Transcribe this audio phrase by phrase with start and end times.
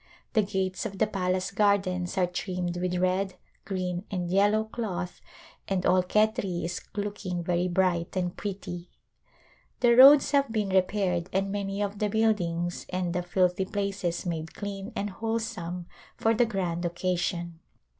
[0.33, 5.21] The gates of the pal ace gardens are trimmed with red, green and yellow cloth
[5.67, 8.89] and all Khetri is looking very bright and pretty.
[9.81, 14.25] The roads have been repaired and many of the build ings and the filthy places
[14.25, 15.85] made clean and wholesome
[16.17, 17.59] for the grand occasion.